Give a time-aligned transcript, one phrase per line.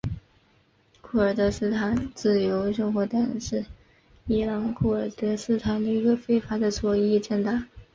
[0.99, 3.63] 库尔德斯坦自由生活党是
[4.25, 7.67] 伊朗库尔德斯坦的一个非法的左翼政党。